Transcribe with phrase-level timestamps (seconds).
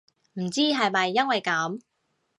[0.33, 1.79] 唔知係咪因為噉